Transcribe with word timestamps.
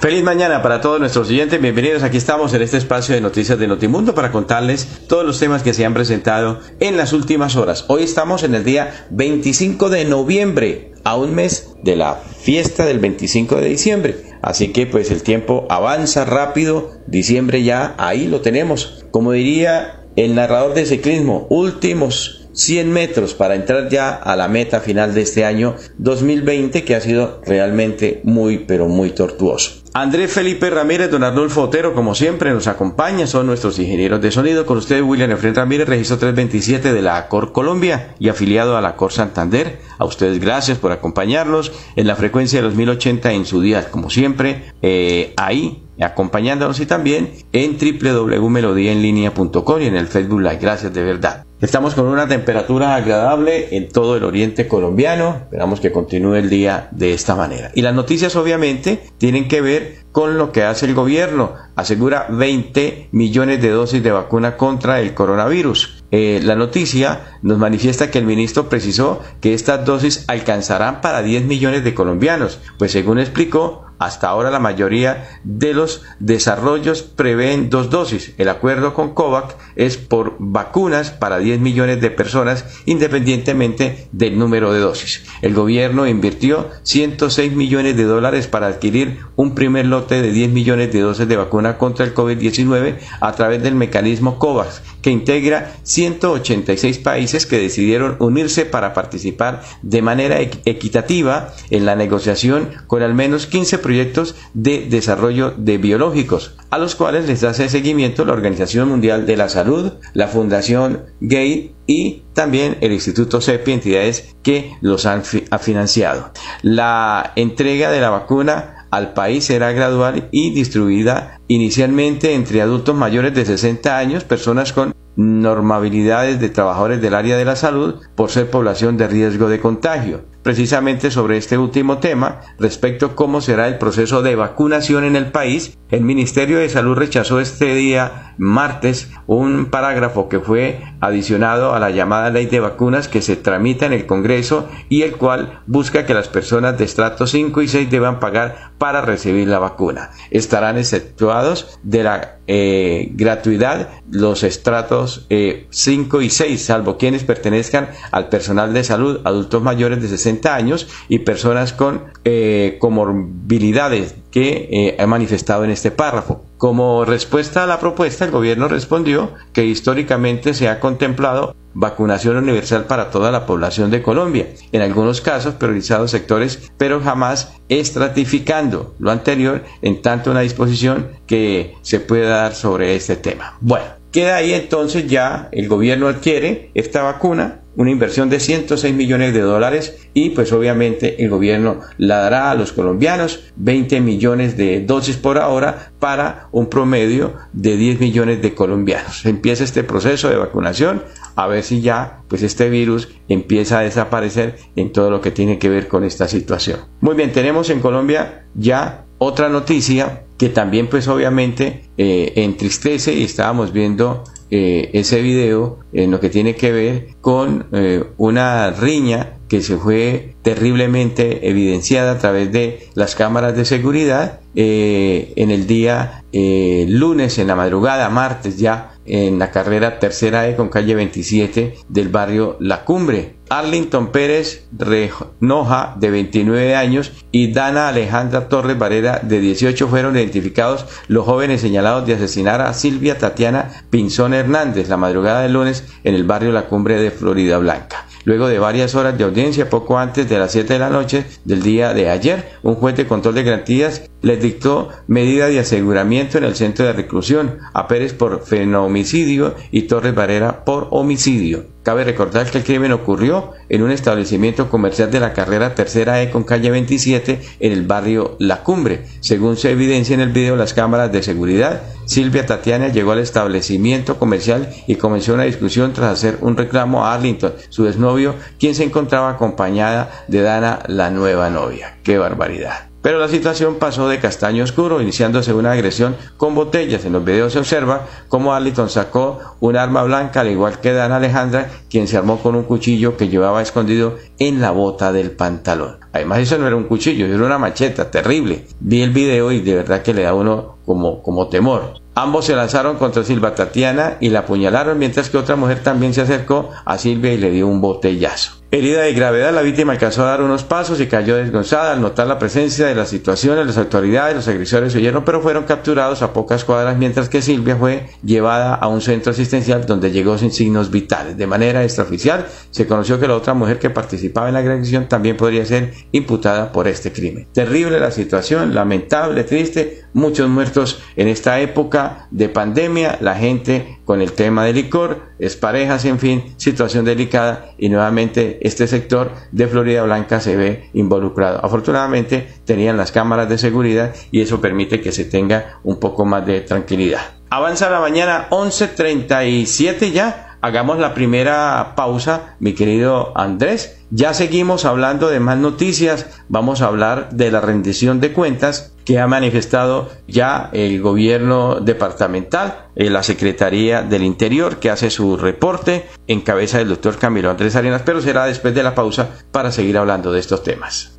Feliz 0.00 0.24
mañana 0.24 0.62
para 0.62 0.80
todos 0.80 0.98
nuestros 0.98 1.28
oyentes. 1.28 1.60
Bienvenidos. 1.60 2.02
Aquí 2.02 2.16
estamos 2.16 2.54
en 2.54 2.62
este 2.62 2.78
espacio 2.78 3.14
de 3.14 3.20
noticias 3.20 3.58
de 3.58 3.68
Notimundo 3.68 4.14
para 4.14 4.32
contarles 4.32 4.88
todos 5.06 5.26
los 5.26 5.38
temas 5.38 5.62
que 5.62 5.74
se 5.74 5.84
han 5.84 5.92
presentado 5.92 6.58
en 6.80 6.96
las 6.96 7.12
últimas 7.12 7.54
horas. 7.54 7.84
Hoy 7.88 8.04
estamos 8.04 8.42
en 8.42 8.54
el 8.54 8.64
día 8.64 9.06
25 9.10 9.90
de 9.90 10.06
noviembre, 10.06 10.92
a 11.04 11.16
un 11.16 11.34
mes 11.34 11.74
de 11.82 11.96
la 11.96 12.14
fiesta 12.14 12.86
del 12.86 12.98
25 12.98 13.56
de 13.56 13.68
diciembre. 13.68 14.16
Así 14.40 14.72
que 14.72 14.86
pues 14.86 15.10
el 15.10 15.22
tiempo 15.22 15.66
avanza 15.68 16.24
rápido. 16.24 16.92
Diciembre 17.06 17.62
ya 17.62 17.94
ahí 17.98 18.26
lo 18.26 18.40
tenemos. 18.40 19.04
Como 19.10 19.32
diría 19.32 20.06
el 20.16 20.34
narrador 20.34 20.72
de 20.72 20.86
ciclismo, 20.86 21.46
últimos 21.50 22.48
100 22.54 22.90
metros 22.90 23.34
para 23.34 23.54
entrar 23.54 23.90
ya 23.90 24.14
a 24.14 24.34
la 24.34 24.48
meta 24.48 24.80
final 24.80 25.14
de 25.14 25.20
este 25.20 25.44
año 25.44 25.76
2020 25.98 26.84
que 26.84 26.94
ha 26.96 27.02
sido 27.02 27.42
realmente 27.44 28.22
muy 28.24 28.60
pero 28.60 28.88
muy 28.88 29.10
tortuoso. 29.10 29.79
Andrés 29.92 30.32
Felipe 30.32 30.70
Ramírez, 30.70 31.10
don 31.10 31.24
Arnulfo 31.24 31.62
Otero, 31.62 31.94
como 31.94 32.14
siempre, 32.14 32.52
nos 32.52 32.68
acompaña, 32.68 33.26
son 33.26 33.46
nuestros 33.46 33.76
ingenieros 33.80 34.20
de 34.20 34.30
sonido. 34.30 34.64
Con 34.64 34.78
ustedes, 34.78 35.02
William 35.02 35.32
Efren 35.32 35.56
Ramírez, 35.56 35.88
registro 35.88 36.16
327 36.16 36.92
de 36.92 37.02
la 37.02 37.16
ACOR 37.16 37.50
Colombia 37.50 38.14
y 38.20 38.28
afiliado 38.28 38.76
a 38.76 38.80
la 38.80 38.90
ACOR 38.90 39.10
Santander. 39.10 39.80
A 39.98 40.04
ustedes, 40.04 40.38
gracias 40.38 40.78
por 40.78 40.92
acompañarnos 40.92 41.72
en 41.96 42.06
la 42.06 42.14
frecuencia 42.14 42.60
de 42.60 42.68
los 42.68 42.76
1080 42.76 43.32
en 43.32 43.44
su 43.44 43.60
día, 43.60 43.90
como 43.90 44.10
siempre, 44.10 44.72
eh, 44.80 45.34
ahí 45.36 45.82
acompañándonos 46.00 46.80
y 46.80 46.86
también 46.86 47.32
en 47.52 47.76
www.melodiaenlinea.com 47.76 49.82
y 49.82 49.86
en 49.86 49.96
el 49.96 50.06
Facebook 50.06 50.40
Live. 50.40 50.58
Gracias 50.60 50.94
de 50.94 51.02
verdad. 51.02 51.44
Estamos 51.60 51.94
con 51.94 52.06
una 52.06 52.26
temperatura 52.26 52.94
agradable 52.94 53.76
en 53.76 53.88
todo 53.88 54.16
el 54.16 54.24
oriente 54.24 54.66
colombiano. 54.66 55.36
Esperamos 55.42 55.80
que 55.80 55.92
continúe 55.92 56.36
el 56.36 56.48
día 56.48 56.88
de 56.90 57.12
esta 57.12 57.36
manera. 57.36 57.70
Y 57.74 57.82
las 57.82 57.94
noticias 57.94 58.34
obviamente 58.34 59.02
tienen 59.18 59.46
que 59.46 59.60
ver 59.60 59.79
con 60.12 60.38
lo 60.38 60.52
que 60.52 60.64
hace 60.64 60.86
el 60.86 60.94
gobierno. 60.94 61.54
Asegura 61.76 62.26
20 62.30 63.08
millones 63.12 63.62
de 63.62 63.70
dosis 63.70 64.02
de 64.02 64.10
vacuna 64.10 64.56
contra 64.56 65.00
el 65.00 65.14
coronavirus. 65.14 66.02
Eh, 66.10 66.40
la 66.42 66.56
noticia 66.56 67.38
nos 67.42 67.58
manifiesta 67.58 68.10
que 68.10 68.18
el 68.18 68.24
ministro 68.24 68.68
precisó 68.68 69.20
que 69.40 69.54
estas 69.54 69.84
dosis 69.84 70.24
alcanzarán 70.28 71.00
para 71.00 71.22
10 71.22 71.44
millones 71.44 71.84
de 71.84 71.94
colombianos, 71.94 72.58
pues 72.78 72.92
según 72.92 73.18
explicó, 73.18 73.89
hasta 74.00 74.28
ahora 74.28 74.50
la 74.50 74.58
mayoría 74.58 75.28
de 75.44 75.74
los 75.74 76.02
desarrollos 76.18 77.02
prevén 77.02 77.68
dos 77.68 77.90
dosis. 77.90 78.32
El 78.38 78.48
acuerdo 78.48 78.94
con 78.94 79.12
COVAX 79.12 79.54
es 79.76 79.98
por 79.98 80.36
vacunas 80.38 81.10
para 81.10 81.38
10 81.38 81.60
millones 81.60 82.00
de 82.00 82.10
personas 82.10 82.64
independientemente 82.86 84.08
del 84.10 84.38
número 84.38 84.72
de 84.72 84.80
dosis. 84.80 85.26
El 85.42 85.52
gobierno 85.52 86.06
invirtió 86.06 86.70
106 86.82 87.52
millones 87.52 87.94
de 87.96 88.04
dólares 88.04 88.46
para 88.46 88.68
adquirir 88.68 89.18
un 89.36 89.54
primer 89.54 89.84
lote 89.84 90.22
de 90.22 90.32
10 90.32 90.50
millones 90.50 90.90
de 90.92 91.00
dosis 91.00 91.28
de 91.28 91.36
vacuna 91.36 91.76
contra 91.76 92.06
el 92.06 92.14
COVID-19 92.14 92.96
a 93.20 93.32
través 93.32 93.62
del 93.62 93.74
mecanismo 93.74 94.38
COVAX, 94.38 94.80
que 95.02 95.10
integra 95.10 95.74
186 95.82 96.98
países 96.98 97.44
que 97.44 97.58
decidieron 97.58 98.16
unirse 98.18 98.64
para 98.64 98.94
participar 98.94 99.62
de 99.82 100.00
manera 100.00 100.40
equitativa 100.40 101.52
en 101.68 101.84
la 101.84 101.96
negociación 101.96 102.70
con 102.86 103.02
al 103.02 103.12
menos 103.12 103.46
15 103.46 103.78
proyectos 103.90 104.36
de 104.54 104.86
desarrollo 104.88 105.52
de 105.56 105.76
biológicos, 105.76 106.54
a 106.70 106.78
los 106.78 106.94
cuales 106.94 107.26
les 107.26 107.42
hace 107.42 107.68
seguimiento 107.68 108.24
la 108.24 108.34
Organización 108.34 108.88
Mundial 108.88 109.26
de 109.26 109.36
la 109.36 109.48
Salud, 109.48 109.94
la 110.14 110.28
Fundación 110.28 111.06
Gay 111.20 111.74
y 111.88 112.22
también 112.32 112.76
el 112.82 112.92
Instituto 112.92 113.40
CEPI, 113.40 113.72
entidades 113.72 114.36
que 114.44 114.74
los 114.80 115.06
han 115.06 115.24
financiado. 115.24 116.30
La 116.62 117.32
entrega 117.34 117.90
de 117.90 118.00
la 118.00 118.10
vacuna 118.10 118.86
al 118.92 119.12
país 119.12 119.46
será 119.46 119.72
gradual 119.72 120.28
y 120.30 120.52
distribuida 120.52 121.40
inicialmente 121.48 122.34
entre 122.34 122.62
adultos 122.62 122.94
mayores 122.94 123.34
de 123.34 123.44
60 123.44 123.98
años, 123.98 124.22
personas 124.22 124.72
con 124.72 124.94
normabilidades 125.16 126.38
de 126.38 126.48
trabajadores 126.48 127.02
del 127.02 127.14
área 127.14 127.36
de 127.36 127.44
la 127.44 127.56
salud 127.56 127.96
por 128.14 128.30
ser 128.30 128.50
población 128.50 128.96
de 128.96 129.08
riesgo 129.08 129.48
de 129.48 129.58
contagio 129.58 130.29
precisamente 130.42 131.10
sobre 131.10 131.36
este 131.36 131.58
último 131.58 131.98
tema, 131.98 132.40
respecto 132.58 133.06
a 133.06 133.14
cómo 133.14 133.40
será 133.40 133.68
el 133.68 133.78
proceso 133.78 134.22
de 134.22 134.36
vacunación 134.36 135.04
en 135.04 135.16
el 135.16 135.26
país, 135.26 135.76
el 135.90 136.02
Ministerio 136.02 136.58
de 136.58 136.68
Salud 136.68 136.96
rechazó 136.96 137.40
este 137.40 137.74
día, 137.74 138.34
martes, 138.38 139.10
un 139.26 139.66
parágrafo 139.66 140.28
que 140.28 140.40
fue 140.40 140.80
adicionado 141.00 141.74
a 141.74 141.80
la 141.80 141.90
llamada 141.90 142.30
ley 142.30 142.46
de 142.46 142.60
vacunas 142.60 143.08
que 143.08 143.22
se 143.22 143.36
tramita 143.36 143.86
en 143.86 143.92
el 143.92 144.06
Congreso 144.06 144.68
y 144.88 145.02
el 145.02 145.16
cual 145.16 145.60
busca 145.66 146.06
que 146.06 146.14
las 146.14 146.28
personas 146.28 146.78
de 146.78 146.84
estrato 146.84 147.26
5 147.26 147.62
y 147.62 147.68
6 147.68 147.90
deban 147.90 148.20
pagar 148.20 148.69
para 148.80 149.02
recibir 149.02 149.46
la 149.46 149.58
vacuna. 149.58 150.10
Estarán 150.30 150.78
exceptuados 150.78 151.78
de 151.82 152.02
la 152.02 152.38
eh, 152.46 153.10
gratuidad 153.12 153.90
los 154.10 154.42
estratos 154.42 155.26
5 155.28 156.20
eh, 156.20 156.24
y 156.24 156.30
6, 156.30 156.64
salvo 156.64 156.96
quienes 156.96 157.22
pertenezcan 157.24 157.90
al 158.10 158.30
personal 158.30 158.72
de 158.72 158.82
salud, 158.82 159.20
adultos 159.24 159.62
mayores 159.62 160.00
de 160.00 160.08
60 160.08 160.54
años 160.54 160.88
y 161.10 161.18
personas 161.18 161.74
con 161.74 162.04
eh, 162.24 162.78
comorbilidades 162.80 164.14
que 164.30 164.96
ha 164.98 165.06
manifestado 165.06 165.64
en 165.64 165.70
este 165.70 165.90
párrafo. 165.90 166.46
Como 166.56 167.04
respuesta 167.04 167.64
a 167.64 167.66
la 167.66 167.80
propuesta, 167.80 168.24
el 168.24 168.30
gobierno 168.30 168.66
respondió 168.66 169.34
que 169.52 169.66
históricamente 169.66 170.54
se 170.54 170.68
ha 170.68 170.80
contemplado 170.80 171.54
vacunación 171.74 172.36
universal 172.36 172.84
para 172.84 173.10
toda 173.10 173.30
la 173.30 173.46
población 173.46 173.90
de 173.90 174.02
Colombia, 174.02 174.48
en 174.72 174.82
algunos 174.82 175.20
casos 175.20 175.54
priorizados 175.54 176.10
sectores, 176.10 176.70
pero 176.76 177.00
jamás 177.00 177.52
estratificando 177.68 178.94
lo 178.98 179.10
anterior 179.10 179.64
en 179.82 180.02
tanto 180.02 180.30
una 180.30 180.40
disposición 180.40 181.08
que 181.26 181.76
se 181.82 182.00
pueda 182.00 182.36
dar 182.36 182.54
sobre 182.54 182.94
este 182.96 183.16
tema. 183.16 183.56
Bueno, 183.60 183.86
queda 184.10 184.36
ahí 184.36 184.52
entonces 184.52 185.06
ya 185.06 185.48
el 185.52 185.68
gobierno 185.68 186.08
adquiere 186.08 186.70
esta 186.74 187.02
vacuna 187.02 187.59
una 187.76 187.90
inversión 187.90 188.28
de 188.30 188.40
106 188.40 188.94
millones 188.94 189.32
de 189.32 189.40
dólares 189.40 189.98
y 190.12 190.30
pues 190.30 190.52
obviamente 190.52 191.22
el 191.22 191.30
gobierno 191.30 191.80
la 191.98 192.18
dará 192.18 192.50
a 192.50 192.54
los 192.54 192.72
colombianos 192.72 193.52
20 193.56 194.00
millones 194.00 194.56
de 194.56 194.80
dosis 194.80 195.16
por 195.16 195.38
ahora 195.38 195.92
para 195.98 196.48
un 196.52 196.68
promedio 196.68 197.34
de 197.52 197.76
10 197.76 198.00
millones 198.00 198.42
de 198.42 198.54
colombianos. 198.54 199.24
Empieza 199.24 199.64
este 199.64 199.84
proceso 199.84 200.28
de 200.28 200.36
vacunación 200.36 201.02
a 201.36 201.46
ver 201.46 201.62
si 201.62 201.80
ya 201.80 202.22
pues 202.28 202.42
este 202.42 202.68
virus 202.68 203.08
empieza 203.28 203.78
a 203.78 203.82
desaparecer 203.82 204.56
en 204.76 204.92
todo 204.92 205.10
lo 205.10 205.20
que 205.20 205.30
tiene 205.30 205.58
que 205.58 205.68
ver 205.68 205.88
con 205.88 206.04
esta 206.04 206.28
situación. 206.28 206.80
Muy 207.00 207.14
bien, 207.14 207.32
tenemos 207.32 207.70
en 207.70 207.80
Colombia 207.80 208.46
ya 208.54 209.06
otra 209.18 209.48
noticia 209.48 210.24
que 210.38 210.48
también 210.48 210.88
pues 210.88 211.06
obviamente 211.06 211.90
eh, 211.98 212.32
entristece 212.36 213.12
y 213.12 213.24
estábamos 213.24 213.72
viendo 213.72 214.24
eh, 214.50 214.90
ese 214.94 215.22
video 215.22 215.78
en 215.92 216.10
lo 216.10 216.18
que 216.18 216.28
tiene 216.28 216.56
que 216.56 216.72
ver 216.72 217.08
con 217.20 217.66
eh, 217.72 218.04
una 218.16 218.70
riña 218.70 219.38
que 219.48 219.62
se 219.62 219.76
fue 219.76 220.34
terriblemente 220.42 221.48
evidenciada 221.48 222.12
a 222.12 222.18
través 222.18 222.50
de 222.50 222.88
las 222.94 223.14
cámaras 223.14 223.56
de 223.56 223.64
seguridad 223.64 224.40
eh, 224.56 225.32
en 225.36 225.50
el 225.50 225.66
día 225.66 226.24
lunes, 226.32 227.38
en 227.38 227.48
la 227.48 227.56
madrugada, 227.56 228.08
martes 228.08 228.58
ya, 228.58 228.94
en 229.04 229.38
la 229.38 229.50
carrera 229.50 229.98
tercera 229.98 230.48
E 230.48 230.54
con 230.54 230.68
calle 230.68 230.94
27 230.94 231.74
del 231.88 232.08
barrio 232.08 232.56
La 232.60 232.84
Cumbre. 232.84 233.39
Arlington 233.50 234.12
Pérez 234.12 234.64
Renoja, 234.72 235.96
de 235.98 236.10
29 236.10 236.76
años, 236.76 237.12
y 237.32 237.52
Dana 237.52 237.88
Alejandra 237.88 238.48
Torres 238.48 238.78
Varela, 238.78 239.18
de 239.24 239.40
18, 239.40 239.88
fueron 239.88 240.16
identificados 240.16 240.86
los 241.08 241.24
jóvenes 241.24 241.60
señalados 241.60 242.06
de 242.06 242.14
asesinar 242.14 242.60
a 242.60 242.72
Silvia 242.72 243.18
Tatiana 243.18 243.84
Pinzón 243.90 244.34
Hernández 244.34 244.88
la 244.88 244.96
madrugada 244.96 245.42
del 245.42 245.54
lunes 245.54 245.84
en 246.04 246.14
el 246.14 246.22
barrio 246.22 246.52
La 246.52 246.68
Cumbre 246.68 247.02
de 247.02 247.10
Florida 247.10 247.58
Blanca. 247.58 248.06
Luego 248.24 248.48
de 248.48 248.58
varias 248.58 248.94
horas 248.94 249.16
de 249.16 249.24
audiencia, 249.24 249.70
poco 249.70 249.98
antes 249.98 250.28
de 250.28 250.38
las 250.38 250.52
7 250.52 250.74
de 250.74 250.78
la 250.78 250.90
noche 250.90 251.24
del 251.44 251.62
día 251.62 251.94
de 251.94 252.10
ayer, 252.10 252.50
un 252.62 252.74
juez 252.74 252.94
de 252.96 253.06
control 253.06 253.34
de 253.34 253.44
garantías 253.44 254.02
les 254.20 254.42
dictó 254.42 254.90
medida 255.06 255.46
de 255.46 255.60
aseguramiento 255.60 256.36
en 256.36 256.44
el 256.44 256.54
centro 256.54 256.84
de 256.84 256.92
reclusión, 256.92 257.58
a 257.72 257.88
Pérez 257.88 258.12
por 258.12 258.44
fenomicidio 258.44 259.54
y 259.70 259.82
Torres 259.82 260.14
Varela 260.14 260.64
por 260.64 260.88
homicidio. 260.90 261.64
Cabe 261.82 262.04
recordar 262.04 262.50
que 262.50 262.58
el 262.58 262.64
crimen 262.64 262.92
ocurrió 262.92 263.39
en 263.68 263.82
un 263.82 263.90
establecimiento 263.90 264.68
comercial 264.68 265.10
de 265.10 265.20
la 265.20 265.32
carrera 265.32 265.74
tercera 265.74 266.22
E 266.22 266.30
con 266.30 266.44
calle 266.44 266.70
27 266.70 267.40
en 267.60 267.72
el 267.72 267.86
barrio 267.86 268.36
La 268.38 268.62
Cumbre. 268.62 269.06
Según 269.20 269.56
se 269.56 269.70
evidencia 269.70 270.14
en 270.14 270.20
el 270.20 270.32
video 270.32 270.56
las 270.56 270.74
cámaras 270.74 271.12
de 271.12 271.22
seguridad, 271.22 271.82
Silvia 272.04 272.46
Tatiana 272.46 272.88
llegó 272.88 273.12
al 273.12 273.20
establecimiento 273.20 274.18
comercial 274.18 274.68
y 274.86 274.96
comenzó 274.96 275.34
una 275.34 275.44
discusión 275.44 275.92
tras 275.92 276.12
hacer 276.12 276.38
un 276.40 276.56
reclamo 276.56 277.06
a 277.06 277.14
Arlington, 277.14 277.54
su 277.68 277.86
exnovio, 277.86 278.34
quien 278.58 278.74
se 278.74 278.84
encontraba 278.84 279.30
acompañada 279.30 280.24
de 280.28 280.42
Dana, 280.42 280.80
la 280.86 281.10
nueva 281.10 281.50
novia. 281.50 281.98
¡Qué 282.02 282.18
barbaridad! 282.18 282.89
Pero 283.02 283.18
la 283.18 283.28
situación 283.28 283.76
pasó 283.76 284.08
de 284.08 284.20
castaño 284.20 284.62
oscuro, 284.62 285.00
iniciándose 285.00 285.54
una 285.54 285.72
agresión 285.72 286.16
con 286.36 286.54
botellas. 286.54 287.04
En 287.04 287.14
los 287.14 287.24
videos 287.24 287.54
se 287.54 287.58
observa 287.58 288.06
cómo 288.28 288.52
Arlington 288.52 288.90
sacó 288.90 289.38
un 289.60 289.76
arma 289.76 290.02
blanca, 290.02 290.40
al 290.40 290.50
igual 290.50 290.80
que 290.80 290.92
Dan 290.92 291.12
Alejandra, 291.12 291.70
quien 291.88 292.06
se 292.06 292.18
armó 292.18 292.38
con 292.40 292.56
un 292.56 292.64
cuchillo 292.64 293.16
que 293.16 293.28
llevaba 293.28 293.62
escondido 293.62 294.16
en 294.38 294.60
la 294.60 294.70
bota 294.70 295.12
del 295.12 295.30
pantalón. 295.30 295.98
Además, 296.12 296.40
eso 296.40 296.58
no 296.58 296.66
era 296.66 296.76
un 296.76 296.84
cuchillo, 296.84 297.24
era 297.26 297.44
una 297.44 297.58
macheta 297.58 298.10
terrible. 298.10 298.66
Vi 298.80 299.00
el 299.00 299.10
video 299.10 299.50
y 299.50 299.60
de 299.60 299.76
verdad 299.76 300.02
que 300.02 300.12
le 300.12 300.22
da 300.22 300.34
uno 300.34 300.76
como, 300.84 301.22
como 301.22 301.48
temor. 301.48 302.00
Ambos 302.14 302.44
se 302.44 302.56
lanzaron 302.56 302.96
contra 302.96 303.24
Silva 303.24 303.54
Tatiana 303.54 304.18
y 304.20 304.28
la 304.28 304.40
apuñalaron, 304.40 304.98
mientras 304.98 305.30
que 305.30 305.38
otra 305.38 305.56
mujer 305.56 305.82
también 305.82 306.12
se 306.12 306.20
acercó 306.20 306.68
a 306.84 306.98
Silvia 306.98 307.32
y 307.32 307.38
le 307.38 307.50
dio 307.50 307.66
un 307.66 307.80
botellazo. 307.80 308.59
Herida 308.72 309.02
de 309.02 309.14
gravedad, 309.14 309.52
la 309.52 309.62
víctima 309.62 309.94
alcanzó 309.94 310.22
a 310.22 310.26
dar 310.26 310.42
unos 310.42 310.62
pasos 310.62 311.00
y 311.00 311.08
cayó 311.08 311.34
desgonzada 311.34 311.92
al 311.92 312.00
notar 312.00 312.28
la 312.28 312.38
presencia 312.38 312.86
de 312.86 312.94
la 312.94 313.04
situación. 313.04 313.66
Las 313.66 313.76
autoridades, 313.76 314.36
los 314.36 314.46
agresores 314.46 314.94
huyeron, 314.94 315.24
pero 315.24 315.40
fueron 315.40 315.64
capturados 315.64 316.22
a 316.22 316.32
pocas 316.32 316.64
cuadras, 316.64 316.96
mientras 316.96 317.28
que 317.28 317.42
Silvia 317.42 317.74
fue 317.74 318.06
llevada 318.22 318.76
a 318.76 318.86
un 318.86 319.00
centro 319.00 319.32
asistencial 319.32 319.86
donde 319.86 320.12
llegó 320.12 320.38
sin 320.38 320.52
signos 320.52 320.92
vitales. 320.92 321.36
De 321.36 321.48
manera 321.48 321.82
extraoficial, 321.82 322.46
se 322.70 322.86
conoció 322.86 323.18
que 323.18 323.26
la 323.26 323.34
otra 323.34 323.54
mujer 323.54 323.80
que 323.80 323.90
participaba 323.90 324.46
en 324.46 324.54
la 324.54 324.60
agresión 324.60 325.08
también 325.08 325.36
podría 325.36 325.66
ser 325.66 325.92
imputada 326.12 326.70
por 326.70 326.86
este 326.86 327.10
crimen. 327.10 327.48
Terrible 327.52 327.98
la 327.98 328.12
situación, 328.12 328.72
lamentable, 328.72 329.42
triste, 329.42 330.04
muchos 330.12 330.48
muertos 330.48 331.02
en 331.16 331.26
esta 331.26 331.58
época 331.58 332.28
de 332.30 332.48
pandemia, 332.48 333.18
la 333.20 333.34
gente 333.34 333.98
con 334.04 334.20
el 334.20 334.30
tema 334.30 334.64
del 334.64 334.76
licor, 334.76 335.29
es 335.40 335.56
parejas, 335.56 336.04
en 336.04 336.18
fin, 336.18 336.54
situación 336.56 337.04
delicada 337.04 337.72
y 337.78 337.88
nuevamente 337.88 338.58
este 338.60 338.86
sector 338.86 339.32
de 339.50 339.66
Florida 339.66 340.02
Blanca 340.02 340.38
se 340.38 340.56
ve 340.56 340.90
involucrado. 340.92 341.64
Afortunadamente 341.64 342.46
tenían 342.64 342.96
las 342.96 343.10
cámaras 343.10 343.48
de 343.48 343.58
seguridad 343.58 344.14
y 344.30 344.42
eso 344.42 344.60
permite 344.60 345.00
que 345.00 345.12
se 345.12 345.24
tenga 345.24 345.80
un 345.82 345.98
poco 345.98 346.24
más 346.24 346.46
de 346.46 346.60
tranquilidad. 346.60 347.22
Avanza 347.48 347.90
la 347.90 348.00
mañana 348.00 348.48
11.37 348.50 350.12
ya. 350.12 350.49
Hagamos 350.62 350.98
la 350.98 351.14
primera 351.14 351.94
pausa, 351.96 352.56
mi 352.60 352.74
querido 352.74 353.32
Andrés. 353.34 353.98
Ya 354.10 354.34
seguimos 354.34 354.84
hablando 354.84 355.30
de 355.30 355.40
más 355.40 355.56
noticias. 355.56 356.26
Vamos 356.48 356.82
a 356.82 356.86
hablar 356.86 357.30
de 357.30 357.50
la 357.50 357.60
rendición 357.60 358.20
de 358.20 358.32
cuentas 358.32 358.92
que 359.06 359.18
ha 359.18 359.26
manifestado 359.26 360.10
ya 360.28 360.68
el 360.72 361.00
gobierno 361.00 361.80
departamental, 361.80 362.88
eh, 362.94 363.08
la 363.08 363.22
Secretaría 363.22 364.02
del 364.02 364.22
Interior, 364.22 364.78
que 364.78 364.90
hace 364.90 365.08
su 365.10 365.36
reporte 365.36 366.06
en 366.26 366.42
cabeza 366.42 366.78
del 366.78 366.90
doctor 366.90 367.16
Camilo 367.16 367.50
Andrés 367.50 367.74
Arenas, 367.76 368.02
pero 368.04 368.20
será 368.20 368.44
después 368.44 368.74
de 368.74 368.82
la 368.82 368.94
pausa 368.94 369.30
para 369.50 369.72
seguir 369.72 369.96
hablando 369.96 370.30
de 370.30 370.40
estos 370.40 370.62
temas. 370.62 371.18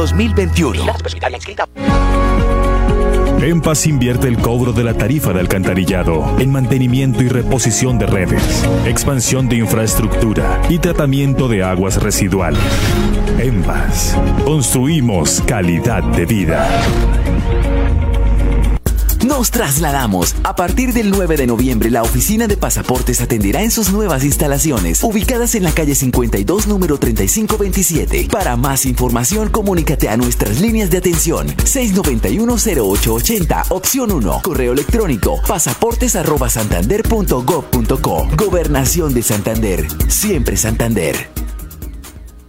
2021. 0.00 0.82
En 3.42 3.60
Paz 3.60 3.86
invierte 3.86 4.28
el 4.28 4.38
cobro 4.38 4.72
de 4.72 4.82
la 4.82 4.94
tarifa 4.94 5.34
de 5.34 5.40
alcantarillado 5.40 6.36
en 6.38 6.50
mantenimiento 6.50 7.22
y 7.22 7.28
reposición 7.28 7.98
de 7.98 8.06
redes, 8.06 8.66
expansión 8.86 9.46
de 9.50 9.56
infraestructura 9.56 10.62
y 10.70 10.78
tratamiento 10.78 11.48
de 11.48 11.62
aguas 11.62 12.02
residuales. 12.02 12.62
En 13.38 13.62
Paz, 13.62 14.16
construimos 14.46 15.42
calidad 15.42 16.02
de 16.02 16.24
vida. 16.24 16.66
Nos 19.30 19.50
trasladamos. 19.52 20.34
A 20.42 20.56
partir 20.56 20.92
del 20.92 21.12
9 21.12 21.36
de 21.36 21.46
noviembre, 21.46 21.88
la 21.88 22.02
oficina 22.02 22.48
de 22.48 22.56
pasaportes 22.56 23.20
atenderá 23.20 23.62
en 23.62 23.70
sus 23.70 23.92
nuevas 23.92 24.24
instalaciones, 24.24 25.04
ubicadas 25.04 25.54
en 25.54 25.62
la 25.62 25.70
calle 25.70 25.94
52, 25.94 26.66
número 26.66 26.98
3527. 26.98 28.26
Para 28.28 28.56
más 28.56 28.84
información, 28.86 29.48
comunícate 29.48 30.08
a 30.08 30.16
nuestras 30.16 30.60
líneas 30.60 30.90
de 30.90 30.98
atención 30.98 31.46
691-0880, 31.46 33.66
opción 33.68 34.10
1, 34.10 34.40
correo 34.42 34.72
electrónico 34.72 35.40
pasaportes.santander.gov.co. 35.46 38.28
Gobernación 38.36 39.14
de 39.14 39.22
Santander. 39.22 39.86
Siempre 40.08 40.56
Santander. 40.56 41.14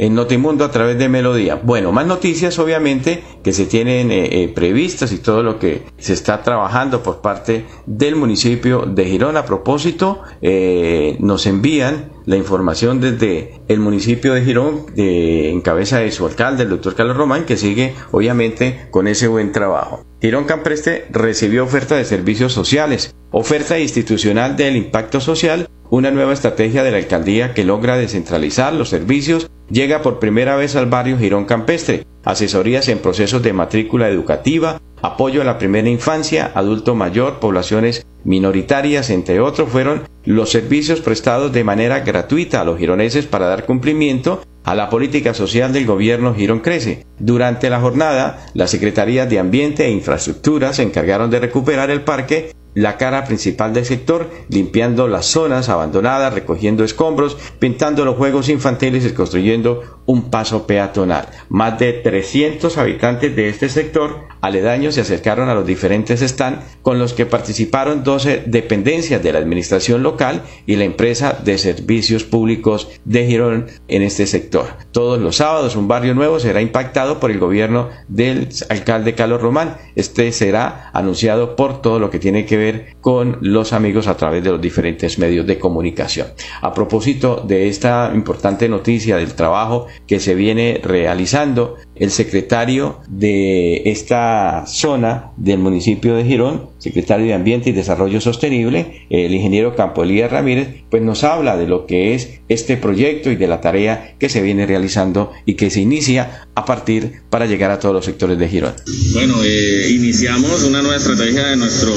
en 0.00 0.14
Notimundo 0.14 0.64
a 0.64 0.70
través 0.70 0.98
de 0.98 1.10
Melodía. 1.10 1.60
Bueno, 1.62 1.92
más 1.92 2.06
noticias 2.06 2.58
obviamente 2.58 3.22
que 3.44 3.52
se 3.52 3.66
tienen 3.66 4.10
eh, 4.10 4.42
eh, 4.42 4.48
previstas 4.48 5.12
y 5.12 5.18
todo 5.18 5.42
lo 5.42 5.58
que 5.58 5.82
se 5.98 6.14
está 6.14 6.42
trabajando 6.42 7.02
por 7.02 7.20
parte 7.20 7.66
del 7.84 8.16
municipio 8.16 8.86
de 8.86 9.04
Girón. 9.04 9.36
A 9.36 9.44
propósito, 9.44 10.22
eh, 10.40 11.18
nos 11.20 11.44
envían 11.46 12.12
la 12.24 12.36
información 12.36 12.98
desde 12.98 13.60
el 13.68 13.80
municipio 13.80 14.32
de 14.32 14.42
Girón 14.42 14.86
en 14.96 15.60
cabeza 15.60 15.98
de 15.98 16.10
su 16.12 16.26
alcalde, 16.26 16.62
el 16.62 16.70
doctor 16.70 16.94
Carlos 16.94 17.18
Román, 17.18 17.44
que 17.44 17.58
sigue 17.58 17.94
obviamente 18.10 18.86
con 18.90 19.06
ese 19.06 19.28
buen 19.28 19.52
trabajo. 19.52 20.06
Girón 20.22 20.44
Campreste 20.44 21.08
recibió 21.10 21.64
oferta 21.64 21.96
de 21.96 22.06
servicios 22.06 22.54
sociales, 22.54 23.14
oferta 23.32 23.78
institucional 23.78 24.56
del 24.56 24.76
impacto 24.76 25.20
social, 25.20 25.68
una 25.90 26.10
nueva 26.10 26.32
estrategia 26.32 26.82
de 26.84 26.92
la 26.92 26.98
alcaldía 26.98 27.52
que 27.52 27.64
logra 27.64 27.96
descentralizar 27.96 28.72
los 28.72 28.88
servicios 28.88 29.50
llega 29.70 30.02
por 30.02 30.18
primera 30.18 30.56
vez 30.56 30.76
al 30.76 30.86
barrio 30.86 31.18
Girón 31.18 31.44
Campestre, 31.44 32.06
asesorías 32.24 32.88
en 32.88 32.98
procesos 32.98 33.42
de 33.42 33.52
matrícula 33.52 34.08
educativa, 34.08 34.80
apoyo 35.02 35.42
a 35.42 35.44
la 35.44 35.58
primera 35.58 35.88
infancia, 35.88 36.52
adulto 36.54 36.94
mayor, 36.94 37.40
poblaciones 37.40 38.06
minoritarias, 38.24 39.10
entre 39.10 39.40
otros, 39.40 39.68
fueron 39.70 40.02
los 40.24 40.50
servicios 40.50 41.00
prestados 41.00 41.52
de 41.52 41.64
manera 41.64 42.00
gratuita 42.00 42.60
a 42.60 42.64
los 42.64 42.78
gironeses 42.78 43.26
para 43.26 43.46
dar 43.46 43.64
cumplimiento 43.64 44.42
a 44.64 44.74
la 44.74 44.90
política 44.90 45.32
social 45.32 45.72
del 45.72 45.86
gobierno 45.86 46.34
Girón 46.34 46.60
Crece. 46.60 47.06
Durante 47.18 47.70
la 47.70 47.80
jornada, 47.80 48.46
las 48.54 48.70
Secretarías 48.70 49.28
de 49.30 49.38
Ambiente 49.38 49.86
e 49.86 49.90
Infraestructura 49.90 50.72
se 50.72 50.82
encargaron 50.82 51.30
de 51.30 51.40
recuperar 51.40 51.90
el 51.90 52.02
parque 52.02 52.52
la 52.74 52.96
cara 52.96 53.24
principal 53.24 53.72
del 53.72 53.84
sector, 53.84 54.30
limpiando 54.48 55.08
las 55.08 55.26
zonas 55.26 55.68
abandonadas, 55.68 56.34
recogiendo 56.34 56.84
escombros, 56.84 57.36
pintando 57.58 58.04
los 58.04 58.16
juegos 58.16 58.48
infantiles 58.48 59.04
y 59.04 59.12
construyendo 59.12 59.99
un 60.10 60.28
paso 60.28 60.66
peatonal. 60.66 61.28
Más 61.48 61.78
de 61.78 61.92
300 61.92 62.76
habitantes 62.78 63.36
de 63.36 63.48
este 63.48 63.68
sector 63.68 64.26
aledaños 64.40 64.96
se 64.96 65.02
acercaron 65.02 65.48
a 65.48 65.54
los 65.54 65.64
diferentes 65.64 66.20
stands 66.20 66.64
con 66.82 66.98
los 66.98 67.12
que 67.12 67.26
participaron 67.26 68.02
12 68.02 68.44
dependencias 68.46 69.22
de 69.22 69.32
la 69.32 69.38
administración 69.38 70.02
local 70.02 70.42
y 70.66 70.74
la 70.76 70.84
empresa 70.84 71.38
de 71.44 71.58
servicios 71.58 72.24
públicos 72.24 72.88
de 73.04 73.26
Girón 73.26 73.66
en 73.86 74.02
este 74.02 74.26
sector. 74.26 74.66
Todos 74.90 75.20
los 75.20 75.36
sábados 75.36 75.76
un 75.76 75.86
barrio 75.86 76.14
nuevo 76.14 76.40
será 76.40 76.60
impactado 76.60 77.20
por 77.20 77.30
el 77.30 77.38
gobierno 77.38 77.88
del 78.08 78.48
alcalde 78.68 79.14
Carlos 79.14 79.40
Román. 79.40 79.76
Este 79.94 80.32
será 80.32 80.90
anunciado 80.92 81.54
por 81.54 81.82
todo 81.82 82.00
lo 82.00 82.10
que 82.10 82.18
tiene 82.18 82.46
que 82.46 82.56
ver 82.56 82.96
con 83.00 83.38
los 83.42 83.72
amigos 83.72 84.08
a 84.08 84.16
través 84.16 84.42
de 84.42 84.50
los 84.50 84.60
diferentes 84.60 85.20
medios 85.20 85.46
de 85.46 85.58
comunicación. 85.58 86.26
A 86.62 86.74
propósito 86.74 87.44
de 87.46 87.68
esta 87.68 88.10
importante 88.12 88.68
noticia 88.68 89.16
del 89.16 89.34
trabajo 89.34 89.86
que 90.06 90.20
se 90.20 90.34
viene 90.34 90.80
realizando, 90.82 91.76
el 92.00 92.10
secretario 92.10 92.98
de 93.08 93.82
esta 93.84 94.64
zona 94.66 95.32
del 95.36 95.58
municipio 95.58 96.16
de 96.16 96.24
Girón, 96.24 96.70
secretario 96.78 97.26
de 97.26 97.34
Ambiente 97.34 97.68
y 97.68 97.72
Desarrollo 97.74 98.22
Sostenible, 98.22 99.06
el 99.10 99.34
ingeniero 99.34 99.76
Campo 99.76 100.02
Elías 100.02 100.32
Ramírez, 100.32 100.68
pues 100.90 101.02
nos 101.02 101.24
habla 101.24 101.58
de 101.58 101.68
lo 101.68 101.86
que 101.86 102.14
es 102.14 102.40
este 102.48 102.78
proyecto 102.78 103.30
y 103.30 103.36
de 103.36 103.46
la 103.46 103.60
tarea 103.60 104.14
que 104.18 104.30
se 104.30 104.40
viene 104.40 104.64
realizando 104.64 105.30
y 105.44 105.54
que 105.54 105.68
se 105.68 105.82
inicia 105.82 106.48
a 106.54 106.64
partir 106.64 107.20
para 107.28 107.44
llegar 107.44 107.70
a 107.70 107.78
todos 107.78 107.94
los 107.94 108.04
sectores 108.06 108.38
de 108.38 108.48
Girón. 108.48 108.72
Bueno, 109.12 109.36
eh, 109.44 109.90
iniciamos 109.90 110.64
una 110.64 110.80
nueva 110.80 110.96
estrategia 110.96 111.48
de 111.48 111.56
nuestro 111.56 111.92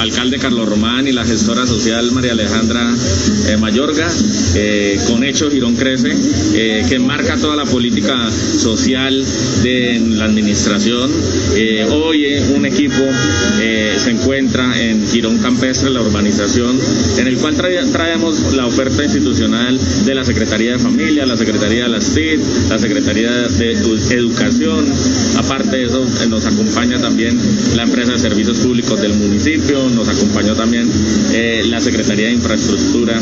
alcalde 0.00 0.38
Carlos 0.38 0.68
Román 0.68 1.08
y 1.08 1.12
la 1.12 1.24
gestora 1.24 1.66
social 1.66 2.12
María 2.12 2.32
Alejandra 2.32 2.94
eh, 3.48 3.56
Mayorga, 3.56 4.06
eh, 4.54 5.00
con 5.08 5.24
Hecho 5.24 5.50
Girón 5.50 5.76
Crece, 5.76 6.14
que 6.88 6.98
marca 6.98 7.36
toda 7.36 7.56
la 7.56 7.64
política 7.64 8.30
social 8.30 9.24
de 9.62 10.00
la 10.16 10.24
administración. 10.24 11.10
hoy 11.92 12.26
un 12.54 12.66
equipo 12.66 13.02
se 13.98 14.10
encuentra 14.10 14.80
en 14.80 15.06
Girón 15.08 15.38
Campestre, 15.38 15.90
la 15.90 16.00
urbanización, 16.02 16.78
en 17.18 17.26
el 17.26 17.36
cual 17.38 17.54
traemos 17.56 18.54
la 18.54 18.66
oferta 18.66 19.04
institucional 19.04 19.78
de 20.04 20.14
la 20.14 20.24
Secretaría 20.24 20.72
de 20.72 20.78
Familia, 20.78 21.26
la 21.26 21.36
Secretaría 21.36 21.84
de 21.84 21.88
las 21.88 22.14
TIC, 22.14 22.40
la 22.68 22.78
Secretaría 22.78 23.30
de 23.30 23.72
Educación. 24.10 24.86
Aparte 25.36 25.76
de 25.76 25.84
eso, 25.84 26.06
nos 26.28 26.46
acompaña 26.46 27.00
también 27.00 27.38
la 27.74 27.84
empresa 27.84 28.12
de 28.12 28.18
servicios 28.18 28.58
públicos 28.58 29.00
del 29.00 29.14
municipio, 29.14 29.88
nos 29.90 30.08
acompañó 30.08 30.54
también 30.54 30.90
eh, 31.32 31.64
la 31.68 31.80
Secretaría 31.80 32.26
de 32.26 32.32
Infraestructura 32.32 33.20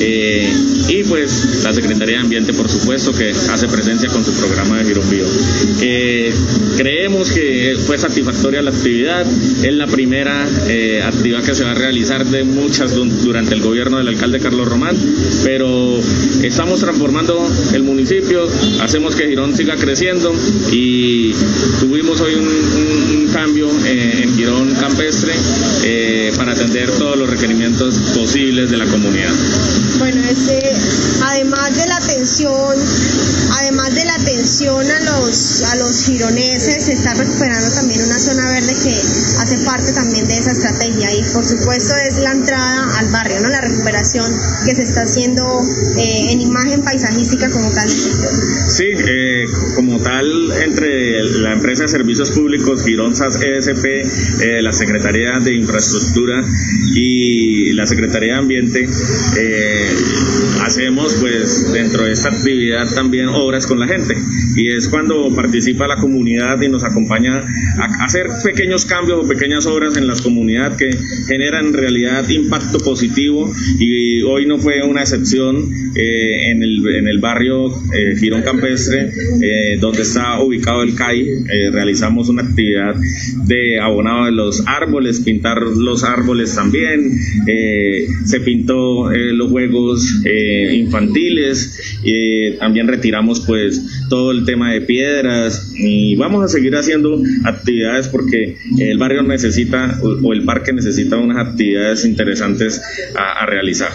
eh, 0.00 0.52
y 0.88 1.02
pues 1.04 1.62
la 1.64 1.72
Secretaría 1.72 2.16
de 2.16 2.22
Ambiente, 2.22 2.52
por 2.52 2.68
supuesto, 2.68 3.12
que 3.12 3.30
hace 3.30 3.68
presencia 3.68 4.08
con 4.08 4.24
su 4.24 4.32
programa 4.32 4.78
de 4.78 4.84
Girón. 4.84 5.08
Eh, 5.80 6.32
creemos 6.76 7.30
que 7.30 7.76
fue 7.86 7.98
satisfactoria 7.98 8.62
la 8.62 8.70
actividad, 8.70 9.26
es 9.26 9.72
la 9.72 9.86
primera 9.86 10.44
actividad 11.04 11.42
que 11.42 11.54
se 11.54 11.64
va 11.64 11.72
a 11.72 11.74
realizar 11.74 12.24
de 12.24 12.44
muchas 12.44 12.94
durante 12.94 13.54
el 13.54 13.62
gobierno 13.62 13.98
del 13.98 14.08
alcalde 14.08 14.40
Carlos 14.40 14.68
Román, 14.68 14.96
pero 15.44 15.98
estamos 16.42 16.80
transformando 16.80 17.48
el 17.72 17.82
municipio, 17.82 18.48
hacemos 18.80 19.14
que 19.14 19.28
Girón 19.28 19.56
siga 19.56 19.76
creciendo 19.76 20.32
y 20.72 21.32
tuvimos 21.80 22.20
hoy 22.20 22.34
un, 22.34 23.28
cambio 23.32 23.68
en 23.84 24.34
Girón 24.34 24.74
Campestre 24.74 25.34
eh, 25.84 26.32
para 26.36 26.52
atender 26.52 26.90
todos 26.92 27.16
los 27.16 27.28
requerimientos 27.28 27.94
posibles 28.14 28.70
de 28.70 28.76
la 28.76 28.86
comunidad. 28.86 29.32
Bueno, 29.98 30.22
este, 30.24 30.72
además 31.22 31.76
de 31.76 31.86
la 31.86 31.96
atención, 31.96 32.76
además 33.60 33.94
de 33.94 34.04
la 34.04 34.14
atención 34.14 34.86
a 34.90 35.00
los, 35.00 35.37
a 35.38 35.76
los 35.76 36.04
gironeses, 36.04 36.84
se 36.86 36.92
está 36.94 37.14
recuperando 37.14 37.70
también 37.70 38.02
una 38.04 38.18
zona 38.18 38.50
verde 38.50 38.74
que 38.74 38.90
hace 39.38 39.58
parte 39.58 39.92
también 39.92 40.26
de 40.26 40.36
esa 40.36 40.50
estrategia 40.50 41.07
y 41.18 41.22
por 41.34 41.44
supuesto 41.44 41.94
es 41.96 42.18
la 42.18 42.32
entrada 42.32 42.98
al 42.98 43.08
barrio, 43.10 43.40
¿no? 43.40 43.48
la 43.48 43.60
recuperación 43.60 44.30
que 44.64 44.74
se 44.74 44.82
está 44.82 45.02
haciendo 45.02 45.62
eh, 45.96 46.32
en 46.32 46.40
imagen 46.40 46.82
paisajística 46.82 47.50
como 47.50 47.70
tal. 47.70 47.88
Sí, 47.88 48.84
eh, 48.84 49.44
como 49.74 49.98
tal, 50.00 50.52
entre 50.62 51.22
la 51.40 51.52
empresa 51.52 51.82
de 51.82 51.88
servicios 51.88 52.30
públicos 52.30 52.84
Gironzas 52.84 53.40
ESP, 53.42 53.84
eh, 53.84 54.62
la 54.62 54.72
Secretaría 54.72 55.40
de 55.40 55.54
Infraestructura 55.54 56.44
y 56.94 57.72
la 57.72 57.86
Secretaría 57.86 58.34
de 58.34 58.38
Ambiente, 58.38 58.88
hacemos 60.62 61.14
pues 61.20 61.72
dentro 61.72 62.04
de 62.04 62.12
esta 62.12 62.28
actividad 62.28 62.86
también 62.94 63.28
obras 63.28 63.66
con 63.66 63.80
la 63.80 63.86
gente 63.86 64.16
y 64.56 64.72
es 64.72 64.88
cuando 64.88 65.34
participa 65.34 65.86
la 65.86 65.96
comunidad 65.96 66.60
y 66.60 66.68
nos 66.68 66.84
acompaña 66.84 67.44
a 67.78 68.04
hacer 68.04 68.26
pequeños 68.44 68.84
cambios 68.84 69.24
o 69.24 69.28
pequeñas 69.28 69.66
obras 69.66 69.96
en 69.96 70.06
las 70.06 70.20
comunidades 70.20 70.76
que 70.76 70.90
generan 71.26 71.66
en 71.66 71.72
realidad 71.74 72.28
impacto 72.28 72.78
positivo 72.78 73.52
y 73.78 74.22
hoy 74.22 74.46
no 74.46 74.58
fue 74.58 74.82
una 74.82 75.02
excepción 75.02 75.70
eh, 75.94 76.50
en, 76.50 76.62
el, 76.62 76.86
en, 76.96 77.08
el, 77.08 77.18
barrio 77.18 77.68
eh, 77.92 78.16
Girón 78.18 78.42
Campestre 78.42 79.10
eh, 79.40 79.78
donde 79.80 80.02
está 80.02 80.40
ubicado 80.40 80.82
el 80.82 80.94
CAI 80.94 81.26
realizamos 81.72 82.28
una 82.28 82.42
actividad 82.42 82.94
de 83.46 83.80
abonado 83.80 84.26
de 84.26 84.32
los 84.32 84.66
árboles 84.66 85.20
pintar 85.20 85.60
los 85.60 86.04
árboles 86.04 86.54
también 86.54 87.12
se 88.24 88.40
pintó 88.40 89.10
los 89.10 89.50
juegos 89.50 90.22
infantiles 90.72 91.98
también 92.58 92.88
retiramos 92.88 93.40
pues 93.40 93.97
todo 94.08 94.32
el 94.32 94.44
tema 94.44 94.72
de 94.72 94.80
piedras 94.82 95.72
y 95.76 96.16
vamos 96.16 96.44
a 96.44 96.48
seguir 96.48 96.74
haciendo 96.76 97.20
actividades 97.44 98.08
porque 98.08 98.56
el 98.78 98.98
barrio 98.98 99.22
necesita 99.22 99.98
o 100.22 100.32
el 100.32 100.44
parque 100.44 100.72
necesita 100.72 101.16
unas 101.16 101.48
actividades 101.48 102.04
interesantes 102.04 102.82
a, 103.16 103.46
realizar. 103.46 103.90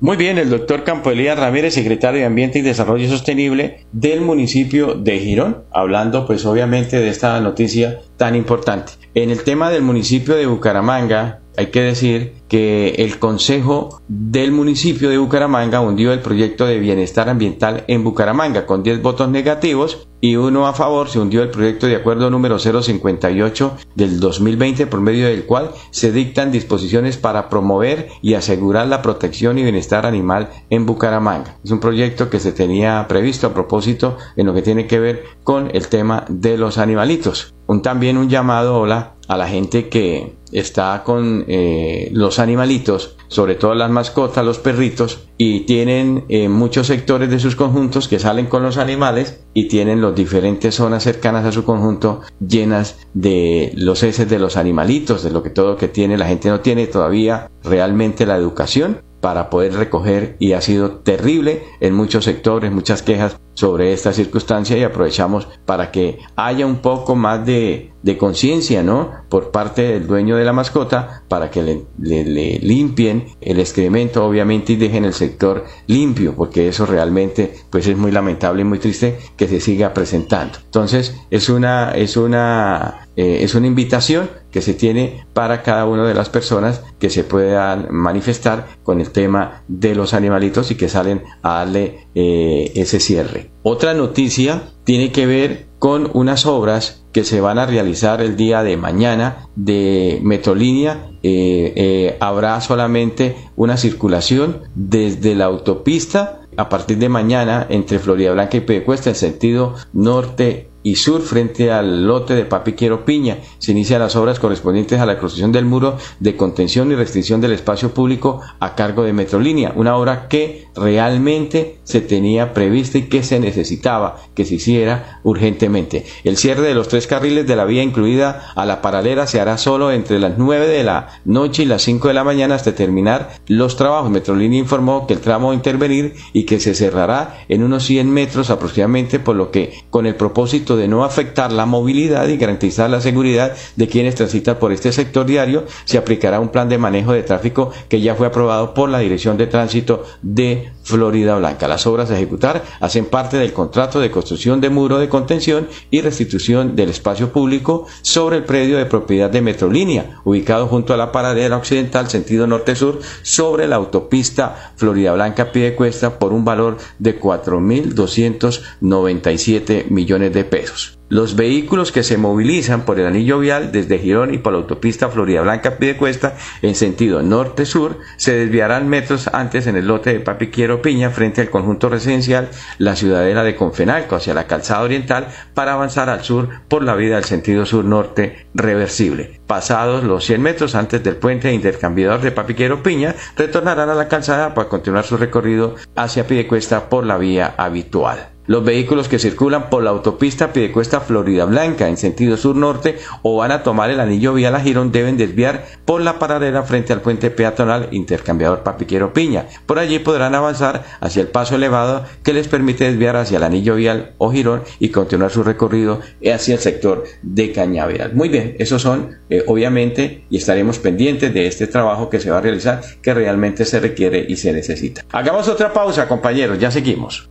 Muy 0.00 0.16
bien, 0.16 0.38
el 0.38 0.50
doctor 0.50 0.84
Campo 0.84 1.10
Elías 1.10 1.38
Ramírez, 1.38 1.74
secretario 1.74 2.20
de 2.20 2.26
Ambiente 2.26 2.58
y 2.58 2.62
Desarrollo 2.62 3.08
Sostenible 3.08 3.80
del 3.92 4.20
municipio 4.20 4.94
de 4.94 5.18
Girón, 5.18 5.64
hablando 5.72 6.26
pues 6.26 6.44
obviamente 6.44 6.98
de 6.98 7.08
esta 7.08 7.40
noticia 7.40 8.00
tan 8.16 8.36
importante. 8.36 8.92
En 9.14 9.30
el 9.30 9.42
tema 9.42 9.70
del 9.70 9.82
municipio 9.82 10.34
de 10.36 10.46
Bucaramanga, 10.46 11.40
hay 11.56 11.66
que 11.66 11.80
decir 11.80 12.32
que 12.54 12.90
el 12.98 13.18
Consejo 13.18 14.00
del 14.06 14.52
municipio 14.52 15.10
de 15.10 15.18
Bucaramanga 15.18 15.80
hundió 15.80 16.12
el 16.12 16.20
proyecto 16.20 16.66
de 16.66 16.78
bienestar 16.78 17.28
ambiental 17.28 17.82
en 17.88 18.04
Bucaramanga 18.04 18.64
con 18.64 18.84
10 18.84 19.02
votos 19.02 19.28
negativos 19.28 20.06
y 20.20 20.36
uno 20.36 20.66
a 20.66 20.72
favor 20.72 21.08
se 21.08 21.18
hundió 21.18 21.42
el 21.42 21.50
proyecto 21.50 21.86
de 21.86 21.96
acuerdo 21.96 22.30
número 22.30 22.58
058 22.58 23.76
del 23.94 24.20
2020 24.20 24.86
por 24.86 25.00
medio 25.00 25.26
del 25.26 25.44
cual 25.44 25.70
se 25.90 26.12
dictan 26.12 26.52
disposiciones 26.52 27.16
para 27.16 27.48
promover 27.48 28.08
y 28.22 28.34
asegurar 28.34 28.86
la 28.86 29.02
protección 29.02 29.58
y 29.58 29.62
bienestar 29.62 30.06
animal 30.06 30.50
en 30.70 30.86
Bucaramanga. 30.86 31.58
Es 31.64 31.70
un 31.70 31.80
proyecto 31.80 32.30
que 32.30 32.40
se 32.40 32.52
tenía 32.52 33.06
previsto 33.08 33.48
a 33.48 33.54
propósito 33.54 34.16
en 34.36 34.46
lo 34.46 34.54
que 34.54 34.62
tiene 34.62 34.86
que 34.86 35.00
ver 35.00 35.24
con 35.42 35.70
el 35.74 35.88
tema 35.88 36.24
de 36.28 36.56
los 36.56 36.78
animalitos. 36.78 37.54
Un, 37.66 37.82
también 37.82 38.16
un 38.16 38.28
llamado 38.28 38.78
hola 38.78 39.14
a 39.28 39.36
la 39.36 39.48
gente 39.48 39.88
que 39.88 40.34
está 40.52 41.02
con 41.04 41.44
eh, 41.48 42.10
los 42.12 42.38
animalitos, 42.38 43.16
sobre 43.28 43.54
todo 43.54 43.74
las 43.74 43.90
mascotas, 43.90 44.44
los 44.44 44.58
perritos, 44.58 45.28
y 45.36 45.60
tienen 45.60 46.24
eh, 46.28 46.48
muchos 46.48 46.86
sectores 46.86 47.30
de 47.30 47.40
sus 47.40 47.56
conjuntos 47.56 48.08
que 48.08 48.18
salen 48.18 48.46
con 48.46 48.62
los 48.62 48.76
animales 48.76 49.44
y 49.52 49.68
tienen 49.68 50.00
las 50.00 50.14
diferentes 50.14 50.74
zonas 50.76 51.02
cercanas 51.02 51.44
a 51.44 51.52
su 51.52 51.64
conjunto 51.64 52.20
llenas 52.46 52.98
de 53.14 53.72
los 53.76 54.02
heces 54.02 54.28
de 54.28 54.38
los 54.38 54.56
animalitos, 54.56 55.22
de 55.22 55.30
lo 55.30 55.42
que 55.42 55.50
todo 55.50 55.76
que 55.76 55.88
tiene 55.88 56.18
la 56.18 56.26
gente 56.26 56.48
no 56.48 56.60
tiene 56.60 56.86
todavía 56.86 57.50
realmente 57.62 58.26
la 58.26 58.36
educación 58.36 59.02
para 59.24 59.48
poder 59.48 59.72
recoger 59.72 60.36
y 60.38 60.52
ha 60.52 60.60
sido 60.60 60.96
terrible 60.96 61.62
en 61.80 61.94
muchos 61.94 62.26
sectores, 62.26 62.70
muchas 62.70 63.02
quejas 63.02 63.40
sobre 63.54 63.94
esta 63.94 64.12
circunstancia 64.12 64.76
y 64.76 64.82
aprovechamos 64.82 65.48
para 65.64 65.90
que 65.90 66.18
haya 66.36 66.66
un 66.66 66.82
poco 66.82 67.16
más 67.16 67.46
de, 67.46 67.93
conciencia, 68.18 68.82
¿no? 68.82 69.10
Por 69.28 69.50
parte 69.50 69.82
del 69.82 70.06
dueño 70.06 70.36
de 70.36 70.44
la 70.44 70.52
mascota 70.52 71.22
para 71.28 71.50
que 71.50 71.62
le, 71.62 71.84
le, 71.98 72.58
limpien 72.58 73.26
el 73.40 73.58
excremento, 73.58 74.24
obviamente, 74.24 74.74
y 74.74 74.76
dejen 74.76 75.04
el 75.04 75.14
sector 75.14 75.64
limpio, 75.86 76.34
porque 76.36 76.68
eso 76.68 76.86
realmente, 76.86 77.54
pues 77.70 77.86
es 77.86 77.96
muy 77.96 78.12
lamentable 78.12 78.60
y 78.60 78.64
muy 78.64 78.78
triste 78.78 79.18
que 79.36 79.48
se 79.48 79.60
siga 79.60 79.94
presentando. 79.94 80.58
Entonces, 80.64 81.16
es 81.30 81.48
una, 81.48 81.92
es 81.92 82.16
una, 82.16 83.08
eh, 83.16 83.38
es 83.40 83.54
una 83.54 83.66
invitación 83.66 84.28
que 84.50 84.62
se 84.62 84.74
tiene 84.74 85.26
para 85.32 85.62
cada 85.62 85.84
una 85.86 86.06
de 86.06 86.14
las 86.14 86.28
personas 86.28 86.82
que 87.00 87.10
se 87.10 87.24
puedan 87.24 87.88
manifestar 87.90 88.68
con 88.82 89.00
el 89.00 89.10
tema 89.10 89.64
de 89.66 89.94
los 89.94 90.14
animalitos 90.14 90.70
y 90.70 90.76
que 90.76 90.88
salen 90.88 91.22
a 91.42 91.54
darle 91.54 92.06
eh, 92.14 92.70
ese 92.76 93.00
cierre. 93.00 93.50
Otra 93.62 93.94
noticia 93.94 94.62
tiene 94.84 95.10
que 95.10 95.26
ver 95.26 95.66
con 95.84 96.08
unas 96.14 96.46
obras 96.46 97.04
que 97.12 97.24
se 97.24 97.42
van 97.42 97.58
a 97.58 97.66
realizar 97.66 98.22
el 98.22 98.36
día 98.36 98.62
de 98.62 98.78
mañana 98.78 99.50
de 99.54 100.18
Metrolínea. 100.22 101.10
Eh, 101.22 101.74
eh, 101.76 102.16
habrá 102.20 102.58
solamente 102.62 103.36
una 103.54 103.76
circulación 103.76 104.62
desde 104.74 105.34
la 105.34 105.44
autopista 105.44 106.40
a 106.56 106.70
partir 106.70 106.96
de 106.96 107.10
mañana 107.10 107.66
entre 107.68 107.98
Florida 107.98 108.32
Blanca 108.32 108.56
y 108.56 108.60
Pedecuesta 108.60 109.10
en 109.10 109.16
sentido 109.16 109.74
norte 109.92 110.70
y 110.84 110.94
sur 110.96 111.22
frente 111.22 111.72
al 111.72 112.06
lote 112.06 112.34
de 112.34 112.44
Papiquero 112.44 113.04
Piña. 113.04 113.38
Se 113.58 113.72
inician 113.72 114.00
las 114.00 114.14
obras 114.14 114.38
correspondientes 114.38 115.00
a 115.00 115.06
la 115.06 115.18
construcción 115.18 115.50
del 115.50 115.64
muro 115.64 115.96
de 116.20 116.36
contención 116.36 116.92
y 116.92 116.94
restricción 116.94 117.40
del 117.40 117.52
espacio 117.52 117.92
público 117.92 118.40
a 118.60 118.76
cargo 118.76 119.02
de 119.02 119.12
Metrolínea, 119.12 119.72
una 119.74 119.96
obra 119.96 120.28
que 120.28 120.68
realmente 120.76 121.78
se 121.84 122.00
tenía 122.00 122.52
prevista 122.52 122.98
y 122.98 123.08
que 123.08 123.22
se 123.22 123.40
necesitaba 123.40 124.18
que 124.34 124.44
se 124.44 124.56
hiciera 124.56 125.20
urgentemente. 125.24 126.04
El 126.22 126.36
cierre 126.36 126.62
de 126.62 126.74
los 126.74 126.88
tres 126.88 127.06
carriles 127.06 127.46
de 127.46 127.56
la 127.56 127.64
vía 127.64 127.82
incluida 127.82 128.52
a 128.54 128.66
la 128.66 128.82
paralela 128.82 129.26
se 129.26 129.40
hará 129.40 129.56
solo 129.56 129.90
entre 129.90 130.18
las 130.18 130.36
9 130.36 130.66
de 130.66 130.84
la 130.84 131.20
noche 131.24 131.62
y 131.62 131.66
las 131.66 131.82
5 131.82 132.08
de 132.08 132.14
la 132.14 132.24
mañana 132.24 132.54
hasta 132.54 132.74
terminar 132.74 133.30
los 133.46 133.76
trabajos. 133.76 134.10
Metrolínea 134.10 134.58
informó 134.58 135.06
que 135.06 135.14
el 135.14 135.20
tramo 135.20 135.50
a 135.50 135.54
intervenir 135.54 136.14
y 136.34 136.44
que 136.44 136.60
se 136.60 136.74
cerrará 136.74 137.44
en 137.48 137.62
unos 137.62 137.84
100 137.84 138.10
metros 138.10 138.50
aproximadamente, 138.50 139.18
por 139.18 139.36
lo 139.36 139.50
que 139.50 139.72
con 139.90 140.06
el 140.06 140.16
propósito 140.16 140.73
de 140.76 140.88
no 140.88 141.04
afectar 141.04 141.52
la 141.52 141.66
movilidad 141.66 142.28
y 142.28 142.36
garantizar 142.36 142.90
la 142.90 143.00
seguridad 143.00 143.52
de 143.76 143.88
quienes 143.88 144.14
transitan 144.14 144.58
por 144.58 144.72
este 144.72 144.92
sector 144.92 145.26
diario, 145.26 145.64
se 145.84 145.98
aplicará 145.98 146.40
un 146.40 146.48
plan 146.48 146.68
de 146.68 146.78
manejo 146.78 147.12
de 147.12 147.22
tráfico 147.22 147.72
que 147.88 148.00
ya 148.00 148.14
fue 148.14 148.26
aprobado 148.26 148.74
por 148.74 148.88
la 148.88 148.98
Dirección 148.98 149.36
de 149.36 149.46
Tránsito 149.46 150.04
de 150.22 150.70
Florida 150.84 151.36
Blanca. 151.36 151.66
Las 151.66 151.86
obras 151.86 152.10
a 152.10 152.16
ejecutar 152.16 152.62
hacen 152.78 153.06
parte 153.06 153.38
del 153.38 153.52
contrato 153.52 154.00
de 154.00 154.10
construcción 154.10 154.60
de 154.60 154.70
muro 154.70 154.98
de 154.98 155.08
contención 155.08 155.68
y 155.90 156.02
restitución 156.02 156.76
del 156.76 156.90
espacio 156.90 157.32
público 157.32 157.86
sobre 158.02 158.36
el 158.36 158.44
predio 158.44 158.78
de 158.78 158.86
propiedad 158.86 159.30
de 159.30 159.42
Metrolínea, 159.42 160.20
ubicado 160.24 160.68
junto 160.68 160.94
a 160.94 160.96
la 160.96 161.10
paradera 161.10 161.56
occidental 161.56 162.08
sentido 162.08 162.46
norte-sur 162.46 163.00
sobre 163.22 163.66
la 163.66 163.74
autopista 163.76 164.72
Florida 164.76 165.14
Blanca 165.14 165.50
Piedecuesta 165.50 166.18
por 166.18 166.32
un 166.32 166.44
valor 166.44 166.76
de 166.98 167.18
4.297 167.18 169.90
millones 169.90 170.32
de 170.32 170.44
pesos. 170.44 170.98
Los 171.14 171.36
vehículos 171.36 171.92
que 171.92 172.02
se 172.02 172.18
movilizan 172.18 172.84
por 172.84 172.98
el 172.98 173.06
anillo 173.06 173.38
vial 173.38 173.70
desde 173.70 174.00
Girón 174.00 174.34
y 174.34 174.38
por 174.38 174.52
la 174.52 174.58
autopista 174.58 175.10
Florida 175.10 175.42
Blanca 175.42 175.76
Piedecuesta 175.76 176.34
en 176.60 176.74
sentido 176.74 177.22
norte-sur 177.22 178.00
se 178.16 178.34
desviarán 178.34 178.88
metros 178.88 179.30
antes 179.32 179.68
en 179.68 179.76
el 179.76 179.86
lote 179.86 180.12
de 180.12 180.18
Papiquiero 180.18 180.82
Piña 180.82 181.10
frente 181.10 181.40
al 181.40 181.50
conjunto 181.50 181.88
residencial 181.88 182.48
La 182.78 182.96
Ciudadela 182.96 183.44
de 183.44 183.54
Confenalco 183.54 184.16
hacia 184.16 184.34
la 184.34 184.48
calzada 184.48 184.82
oriental 184.82 185.28
para 185.54 185.74
avanzar 185.74 186.10
al 186.10 186.24
sur 186.24 186.48
por 186.66 186.82
la 186.82 186.96
vía 186.96 187.14
del 187.14 187.24
sentido 187.24 187.64
sur-norte 187.64 188.48
reversible. 188.52 189.40
Pasados 189.46 190.02
los 190.02 190.24
100 190.24 190.42
metros 190.42 190.74
antes 190.74 191.04
del 191.04 191.14
puente 191.14 191.52
intercambiador 191.52 192.22
de 192.22 192.32
Papiquero 192.32 192.82
Piña, 192.82 193.14
retornarán 193.36 193.88
a 193.88 193.94
la 193.94 194.08
calzada 194.08 194.52
para 194.52 194.68
continuar 194.68 195.04
su 195.04 195.16
recorrido 195.16 195.76
hacia 195.94 196.26
Piedecuesta 196.26 196.88
por 196.88 197.06
la 197.06 197.18
vía 197.18 197.54
habitual. 197.56 198.33
Los 198.46 198.62
vehículos 198.62 199.08
que 199.08 199.18
circulan 199.18 199.70
por 199.70 199.82
la 199.82 199.90
autopista 199.90 200.52
Piedecuesta 200.52 201.00
Florida 201.00 201.46
Blanca 201.46 201.88
en 201.88 201.96
sentido 201.96 202.36
sur-norte 202.36 202.98
o 203.22 203.38
van 203.38 203.52
a 203.52 203.62
tomar 203.62 203.88
el 203.88 204.00
anillo 204.00 204.34
vial 204.34 204.54
a 204.54 204.60
Girón 204.60 204.92
deben 204.92 205.16
desviar 205.16 205.64
por 205.86 206.02
la 206.02 206.18
paradera 206.18 206.62
frente 206.62 206.92
al 206.92 207.00
puente 207.00 207.30
peatonal 207.30 207.88
intercambiador 207.90 208.62
Papiquero 208.62 209.14
Piña. 209.14 209.46
Por 209.64 209.78
allí 209.78 209.98
podrán 209.98 210.34
avanzar 210.34 210.84
hacia 211.00 211.22
el 211.22 211.28
paso 211.28 211.54
elevado 211.54 212.04
que 212.22 212.34
les 212.34 212.46
permite 212.46 212.84
desviar 212.84 213.16
hacia 213.16 213.38
el 213.38 213.44
anillo 213.44 213.76
vial 213.76 214.12
o 214.18 214.30
Girón 214.30 214.62
y 214.78 214.90
continuar 214.90 215.30
su 215.30 215.42
recorrido 215.42 216.00
hacia 216.30 216.54
el 216.54 216.60
sector 216.60 217.04
de 217.22 217.50
Cañaveral. 217.50 218.14
Muy 218.14 218.28
bien, 218.28 218.56
esos 218.58 218.82
son 218.82 219.16
eh, 219.30 219.42
obviamente 219.46 220.26
y 220.28 220.36
estaremos 220.36 220.78
pendientes 220.78 221.32
de 221.32 221.46
este 221.46 221.66
trabajo 221.66 222.10
que 222.10 222.20
se 222.20 222.30
va 222.30 222.38
a 222.38 222.42
realizar 222.42 222.82
que 223.00 223.14
realmente 223.14 223.64
se 223.64 223.80
requiere 223.80 224.26
y 224.28 224.36
se 224.36 224.52
necesita. 224.52 225.02
Hagamos 225.12 225.48
otra 225.48 225.72
pausa 225.72 226.06
compañeros, 226.06 226.58
ya 226.58 226.70
seguimos. 226.70 227.30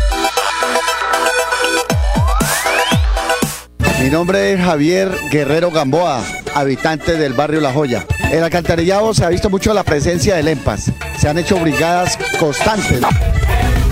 Mi 4.01 4.09
nombre 4.09 4.53
es 4.53 4.59
Javier 4.59 5.11
Guerrero 5.29 5.69
Gamboa, 5.69 6.23
habitante 6.55 7.17
del 7.17 7.33
barrio 7.33 7.61
La 7.61 7.71
Joya. 7.71 8.03
En 8.23 8.39
el 8.39 8.43
alcantarillado 8.43 9.13
se 9.13 9.23
ha 9.23 9.29
visto 9.29 9.51
mucho 9.51 9.75
la 9.75 9.83
presencia 9.83 10.35
del 10.35 10.47
EMPAS. 10.47 10.91
Se 11.19 11.29
han 11.29 11.37
hecho 11.37 11.59
brigadas 11.59 12.17
constantes. 12.39 12.99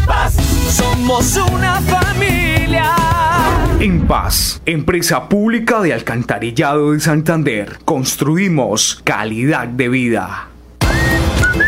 Paz, 0.08 0.34
somos 0.72 1.38
una 1.38 1.80
familia. 1.82 2.96
En 3.80 4.08
Paz, 4.08 4.60
empresa 4.66 5.30
pública 5.30 5.80
de 5.80 5.94
alcantarillado 5.94 6.94
de 6.94 7.00
Santander, 7.02 7.78
construimos 7.86 9.02
calidad 9.04 9.68
de 9.68 9.90
vida. 9.90 10.48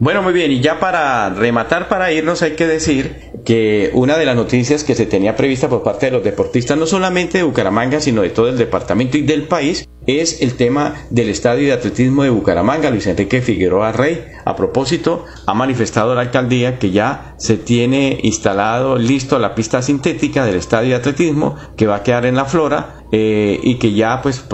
Bueno, 0.00 0.22
muy 0.22 0.32
bien, 0.32 0.50
y 0.50 0.60
ya 0.60 0.80
para 0.80 1.30
rematar, 1.30 1.88
para 1.88 2.10
irnos, 2.10 2.42
hay 2.42 2.56
que 2.56 2.66
decir 2.66 3.30
que 3.44 3.90
una 3.94 4.18
de 4.18 4.24
las 4.26 4.34
noticias 4.34 4.82
que 4.82 4.96
se 4.96 5.06
tenía 5.06 5.36
prevista 5.36 5.68
por 5.68 5.84
parte 5.84 6.06
de 6.06 6.12
los 6.12 6.24
deportistas, 6.24 6.76
no 6.76 6.86
solamente 6.86 7.38
de 7.38 7.44
Bucaramanga, 7.44 8.00
sino 8.00 8.22
de 8.22 8.30
todo 8.30 8.48
el 8.48 8.58
departamento 8.58 9.18
y 9.18 9.22
del 9.22 9.44
país, 9.44 9.88
es 10.06 10.42
el 10.42 10.54
tema 10.56 10.94
del 11.10 11.28
estadio 11.28 11.66
de 11.66 11.72
atletismo 11.72 12.24
de 12.24 12.30
Bucaramanga. 12.30 12.90
Luis 12.90 13.06
Enrique 13.06 13.40
Figueroa 13.40 13.92
Rey, 13.92 14.24
a 14.44 14.56
propósito, 14.56 15.24
ha 15.46 15.54
manifestado 15.54 16.14
la 16.14 16.22
alcaldía 16.22 16.78
que 16.78 16.90
ya 16.90 17.34
se 17.38 17.56
tiene 17.56 18.18
instalado, 18.22 18.98
listo 18.98 19.38
la 19.38 19.54
pista 19.54 19.80
sintética 19.80 20.44
del 20.44 20.56
estadio 20.56 20.90
de 20.90 20.96
atletismo 20.96 21.56
que 21.76 21.86
va 21.86 21.96
a 21.96 22.02
quedar 22.02 22.26
en 22.26 22.34
la 22.34 22.44
flora 22.46 23.04
eh, 23.12 23.60
y 23.62 23.76
que 23.76 23.92
ya 23.92 24.20
pues 24.22 24.44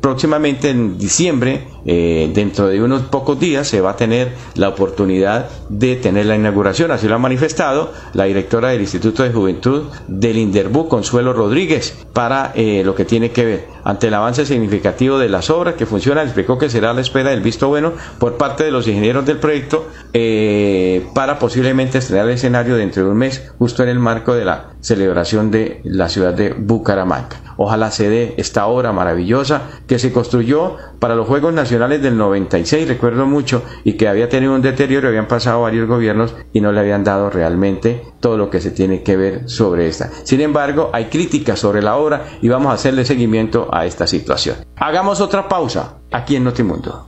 próximamente 0.00 0.70
en 0.70 0.98
diciembre 0.98 1.68
eh, 1.84 2.30
dentro 2.34 2.66
de 2.68 2.82
unos 2.82 3.02
pocos 3.02 3.38
días 3.38 3.68
se 3.68 3.80
va 3.80 3.90
a 3.90 3.96
tener 3.96 4.32
la 4.54 4.68
oportunidad 4.68 5.48
de 5.68 5.96
tener 5.96 6.26
la 6.26 6.36
inauguración. 6.36 6.90
Así 6.90 7.08
lo 7.08 7.14
ha 7.14 7.18
manifestado 7.18 7.92
la 8.14 8.24
directora 8.24 8.70
del 8.70 8.80
Instituto 8.80 9.22
de 9.22 9.30
Juventud 9.30 9.84
del 10.06 10.38
Inderbu, 10.38 10.88
Consuelo 10.88 11.32
Rodríguez, 11.32 12.06
para 12.12 12.52
eh, 12.54 12.82
lo 12.84 12.94
que 12.94 13.04
tiene 13.04 13.30
que 13.30 13.44
ver. 13.44 13.66
Ante 13.84 14.08
el 14.08 14.14
avance 14.14 14.44
significativo 14.44 15.18
de 15.18 15.28
las 15.28 15.50
obras 15.50 15.74
que 15.74 15.86
funcionan, 15.86 16.26
explicó 16.26 16.58
que 16.58 16.68
será 16.68 16.92
la 16.92 17.00
espera 17.00 17.30
del 17.30 17.40
visto 17.40 17.68
bueno 17.68 17.92
por 18.18 18.36
parte 18.36 18.64
de 18.64 18.70
los 18.70 18.86
ingenieros 18.86 19.24
del 19.24 19.38
proyecto 19.38 19.88
eh, 20.12 21.06
para 21.14 21.38
posiblemente 21.38 21.98
estrenar 21.98 22.26
el 22.26 22.34
escenario 22.34 22.76
dentro 22.76 23.04
de 23.04 23.10
un 23.10 23.16
mes, 23.16 23.50
justo 23.58 23.82
en 23.82 23.88
el 23.88 23.98
marco 23.98 24.34
de 24.34 24.44
la 24.44 24.70
celebración 24.80 25.50
de 25.50 25.80
la 25.84 26.08
ciudad 26.08 26.34
de 26.34 26.52
Bucaramanga. 26.52 27.40
Ojalá 27.56 27.90
se 27.90 28.08
dé 28.08 28.34
esta 28.36 28.66
obra 28.66 28.92
maravillosa 28.92 29.62
que 29.86 29.98
se 29.98 30.12
construyó 30.12 30.76
para 31.00 31.16
los 31.16 31.26
Juegos 31.26 31.52
Nacionales 31.68 32.00
del 32.00 32.16
96, 32.16 32.88
recuerdo 32.88 33.26
mucho, 33.26 33.62
y 33.84 33.92
que 33.98 34.08
había 34.08 34.30
tenido 34.30 34.54
un 34.54 34.62
deterioro, 34.62 35.08
habían 35.08 35.28
pasado 35.28 35.60
varios 35.60 35.86
gobiernos 35.86 36.34
y 36.54 36.62
no 36.62 36.72
le 36.72 36.80
habían 36.80 37.04
dado 37.04 37.28
realmente 37.28 38.04
todo 38.20 38.38
lo 38.38 38.48
que 38.48 38.62
se 38.62 38.70
tiene 38.70 39.02
que 39.02 39.18
ver 39.18 39.50
sobre 39.50 39.86
esta. 39.86 40.10
Sin 40.24 40.40
embargo, 40.40 40.88
hay 40.94 41.10
críticas 41.10 41.58
sobre 41.58 41.82
la 41.82 41.96
obra 41.96 42.24
y 42.40 42.48
vamos 42.48 42.70
a 42.70 42.76
hacerle 42.76 43.04
seguimiento 43.04 43.68
a 43.70 43.84
esta 43.84 44.06
situación. 44.06 44.56
Hagamos 44.76 45.20
otra 45.20 45.46
pausa 45.46 45.98
aquí 46.10 46.36
en 46.36 46.44
Notimundo. 46.44 47.07